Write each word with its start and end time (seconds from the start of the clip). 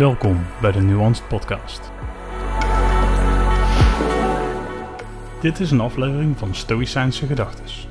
Welkom 0.00 0.46
bij 0.60 0.72
de 0.72 0.80
Nuanced 0.80 1.28
Podcast. 1.28 1.92
Dit 5.40 5.60
is 5.60 5.70
een 5.70 5.80
aflevering 5.80 6.38
van 6.38 6.54
Stoïcijnse 6.54 7.26
Gedachtes. 7.26 7.88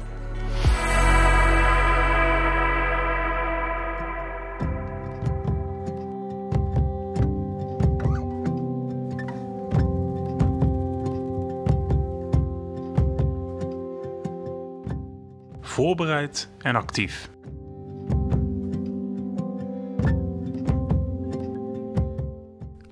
Voorbereid 15.62 16.50
en 16.58 16.76
actief. 16.76 17.30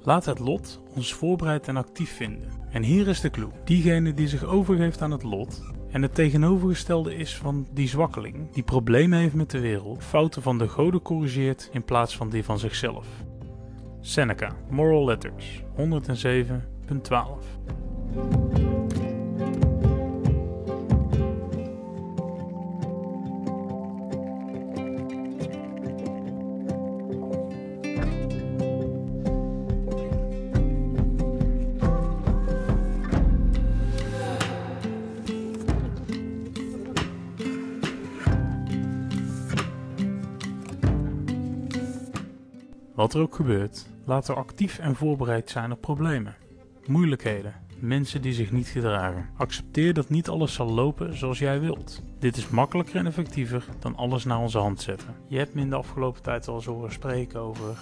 Laat 0.07 0.25
het 0.25 0.39
lot 0.39 0.81
ons 0.95 1.13
voorbereid 1.13 1.67
en 1.67 1.77
actief 1.77 2.16
vinden. 2.16 2.49
En 2.71 2.84
hier 2.84 3.07
is 3.07 3.21
de 3.21 3.29
clue. 3.29 3.49
Diegene 3.63 4.13
die 4.13 4.27
zich 4.27 4.43
overgeeft 4.43 5.02
aan 5.02 5.11
het 5.11 5.23
lot 5.23 5.63
en 5.91 6.02
het 6.02 6.16
tegenovergestelde 6.16 7.16
is 7.16 7.35
van 7.35 7.67
die 7.73 7.88
zwakkeling, 7.88 8.52
die 8.52 8.63
problemen 8.63 9.20
heeft 9.20 9.33
met 9.33 9.52
de 9.52 9.59
wereld, 9.59 10.03
fouten 10.03 10.41
van 10.41 10.57
de 10.57 10.67
goden 10.67 11.02
corrigeert 11.02 11.70
in 11.71 11.83
plaats 11.83 12.17
van 12.17 12.30
die 12.30 12.43
van 12.43 12.59
zichzelf. 12.59 13.07
Seneca, 14.02 14.55
Moral 14.70 15.05
Letters, 15.05 15.63
107.12 15.75 18.66
Wat 42.98 43.14
er 43.14 43.22
ook 43.22 43.36
gebeurt, 43.36 43.86
laat 44.06 44.28
er 44.28 44.36
actief 44.36 44.80
en 44.80 44.95
voorbereid 44.95 45.50
zijn 45.50 45.72
op 45.72 45.81
problemen, 45.81 46.36
moeilijkheden, 46.86 47.53
mensen 47.80 48.22
die 48.22 48.34
zich 48.34 48.52
niet 48.52 48.67
gedragen. 48.67 49.30
Accepteer 49.36 49.94
dat 49.94 50.09
niet 50.09 50.30
alles 50.30 50.53
zal 50.53 50.72
lopen 50.72 51.18
zoals 51.18 51.40
jij 51.40 51.59
wilt. 51.59 52.03
Dit 52.19 52.37
is 52.37 52.49
makkelijker 52.49 52.95
en 52.95 53.05
effectiever 53.05 53.65
dan 53.79 53.95
alles 53.95 54.23
naar 54.25 54.39
onze 54.39 54.57
hand 54.57 54.81
zetten. 54.81 55.15
Je 55.27 55.37
hebt 55.37 55.53
me 55.53 55.61
in 55.61 55.69
de 55.69 55.75
afgelopen 55.75 56.21
tijd 56.21 56.47
al 56.47 56.55
eens 56.55 56.65
horen 56.65 56.91
spreken 56.91 57.39
over 57.39 57.77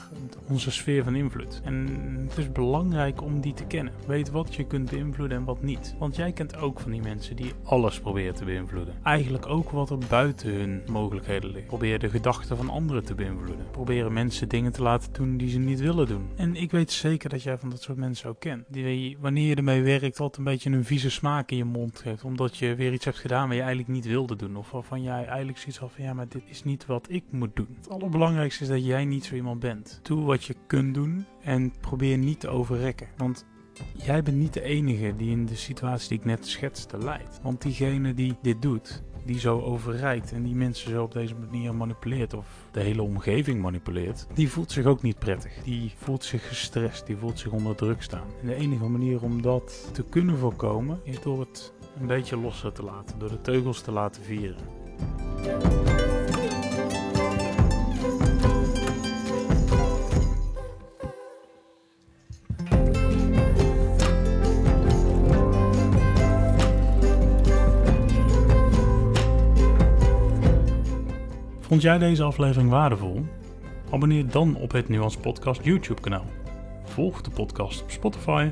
onze 0.47 0.71
sfeer 0.71 1.03
van 1.03 1.15
invloed. 1.15 1.61
En 1.63 1.87
het 2.29 2.37
is 2.37 2.51
belangrijk 2.51 3.21
om 3.21 3.41
die 3.41 3.53
te 3.53 3.65
kennen. 3.65 3.93
Weet 4.07 4.31
wat 4.31 4.55
je 4.55 4.67
kunt 4.67 4.89
beïnvloeden 4.89 5.37
en 5.37 5.43
wat 5.43 5.61
niet. 5.61 5.95
Want 5.99 6.15
jij 6.15 6.31
kent 6.31 6.57
ook 6.57 6.79
van 6.79 6.91
die 6.91 7.01
mensen 7.01 7.35
die 7.35 7.51
alles 7.63 7.99
proberen 7.99 8.35
te 8.35 8.45
beïnvloeden. 8.45 8.93
Eigenlijk 9.03 9.45
ook 9.45 9.69
wat 9.69 9.89
er 9.89 9.97
buiten 10.09 10.53
hun 10.53 10.81
mogelijkheden 10.87 11.51
ligt. 11.51 11.67
Probeer 11.67 11.99
de 11.99 12.09
gedachten 12.09 12.57
van 12.57 12.69
anderen 12.69 13.05
te 13.05 13.15
beïnvloeden. 13.15 13.65
Proberen 13.71 14.13
mensen 14.13 14.49
dingen 14.49 14.71
te 14.71 14.81
laten 14.81 15.13
doen 15.13 15.37
die 15.37 15.49
ze 15.49 15.59
niet 15.59 15.79
willen 15.79 16.07
doen. 16.07 16.29
En 16.35 16.55
ik 16.55 16.71
weet 16.71 16.91
zeker 16.91 17.29
dat 17.29 17.43
jij 17.43 17.57
van 17.57 17.69
dat 17.69 17.81
soort 17.81 17.97
mensen 17.97 18.29
ook 18.29 18.39
kent. 18.39 18.65
Die 18.67 19.17
wanneer 19.19 19.47
je 19.47 19.55
ermee 19.55 19.83
werkt 19.83 20.19
altijd 20.19 20.37
een 20.37 20.43
beetje 20.43 20.69
een 20.69 20.85
vieze 20.85 21.09
smaak 21.09 21.51
in 21.51 21.57
je 21.57 21.65
mond 21.65 21.99
geeft. 21.99 22.23
Omdat 22.23 22.57
je 22.57 22.75
weer 22.75 22.93
iets 22.93 23.05
hebt 23.05 23.17
gedaan 23.17 23.47
waar 23.47 23.55
je 23.55 23.61
eigenlijk 23.61 23.91
niet 23.91 24.05
doen. 24.33 24.55
Of 24.55 24.71
waarvan 24.71 25.01
jij 25.01 25.25
eigenlijk 25.25 25.57
zoiets 25.57 25.77
had 25.77 25.91
van 25.91 26.03
ja, 26.03 26.13
maar 26.13 26.27
dit 26.27 26.43
is 26.45 26.63
niet 26.63 26.85
wat 26.85 27.07
ik 27.09 27.23
moet 27.29 27.55
doen. 27.55 27.75
Het 27.75 27.89
allerbelangrijkste 27.89 28.63
is 28.63 28.69
dat 28.69 28.85
jij 28.85 29.05
niet 29.05 29.25
zo 29.25 29.35
iemand 29.35 29.59
bent. 29.59 29.99
Doe 30.03 30.23
wat 30.23 30.43
je 30.43 30.55
kunt 30.67 30.93
doen 30.93 31.25
en 31.41 31.73
probeer 31.81 32.17
niet 32.17 32.39
te 32.39 32.47
overrekken. 32.47 33.07
Want 33.17 33.45
jij 33.93 34.23
bent 34.23 34.37
niet 34.37 34.53
de 34.53 34.61
enige 34.61 35.15
die 35.15 35.31
in 35.31 35.45
de 35.45 35.55
situatie 35.55 36.09
die 36.09 36.17
ik 36.17 36.25
net 36.25 36.47
schetste 36.47 36.97
leidt. 36.97 37.39
Want 37.41 37.61
diegene 37.61 38.13
die 38.13 38.35
dit 38.41 38.61
doet, 38.61 39.03
die 39.25 39.39
zo 39.39 39.61
overrijdt 39.61 40.31
en 40.31 40.43
die 40.43 40.55
mensen 40.55 40.91
zo 40.91 41.03
op 41.03 41.13
deze 41.13 41.35
manier 41.35 41.75
manipuleert 41.75 42.33
of 42.33 42.67
de 42.71 42.79
hele 42.79 43.01
omgeving 43.01 43.61
manipuleert, 43.61 44.27
die 44.33 44.49
voelt 44.49 44.71
zich 44.71 44.85
ook 44.85 45.01
niet 45.01 45.19
prettig. 45.19 45.53
Die 45.63 45.91
voelt 45.95 46.23
zich 46.23 46.47
gestrest, 46.47 47.05
die 47.05 47.17
voelt 47.17 47.39
zich 47.39 47.51
onder 47.51 47.75
druk 47.75 48.01
staan. 48.01 48.27
En 48.41 48.47
de 48.47 48.55
enige 48.55 48.87
manier 48.87 49.23
om 49.23 49.41
dat 49.41 49.89
te 49.93 50.03
kunnen 50.03 50.37
voorkomen 50.37 50.99
is 51.03 51.21
door 51.21 51.39
het 51.39 51.73
een 51.99 52.07
beetje 52.07 52.37
losser 52.37 52.71
te 52.71 52.83
laten, 52.83 53.19
door 53.19 53.29
de 53.29 53.41
teugels 53.41 53.81
te 53.81 53.91
laten 53.91 54.23
vieren. 54.23 54.57
Vond 71.59 71.81
jij 71.81 71.97
deze 71.97 72.23
aflevering 72.23 72.69
waardevol? 72.69 73.25
Abonneer 73.91 74.29
dan 74.29 74.55
op 74.55 74.71
het 74.71 74.89
Nuance 74.89 75.19
Podcast 75.19 75.63
YouTube 75.63 76.01
kanaal. 76.01 76.25
Volg 76.83 77.21
de 77.21 77.29
podcast 77.29 77.81
op 77.81 77.91
Spotify 77.91 78.49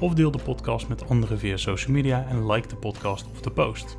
of 0.00 0.14
deel 0.14 0.30
de 0.30 0.42
podcast 0.42 0.88
met 0.88 1.08
anderen 1.08 1.38
via 1.38 1.56
social 1.56 1.92
media 1.92 2.26
en 2.28 2.46
like 2.46 2.68
de 2.68 2.76
podcast 2.76 3.26
of 3.32 3.40
de 3.40 3.50
post. 3.50 3.98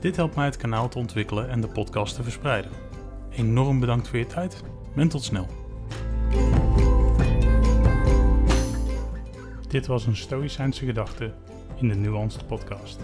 Dit 0.00 0.16
helpt 0.16 0.34
mij 0.34 0.44
het 0.44 0.56
kanaal 0.56 0.88
te 0.88 0.98
ontwikkelen 0.98 1.48
en 1.48 1.60
de 1.60 1.68
podcast 1.68 2.14
te 2.14 2.22
verspreiden. 2.22 2.70
Enorm 3.30 3.80
bedankt 3.80 4.08
voor 4.08 4.18
je 4.18 4.26
tijd 4.26 4.62
en 4.96 5.08
tot 5.08 5.22
snel. 5.22 5.46
Dit 9.68 9.86
was 9.86 10.06
een 10.06 10.16
Stoïcijnse 10.16 10.84
gedachte 10.84 11.34
in 11.76 11.88
de 11.88 11.94
Nuanced 11.94 12.46
Podcast. 12.46 13.00